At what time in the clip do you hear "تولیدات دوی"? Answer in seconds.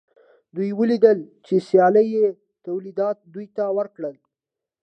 2.65-3.47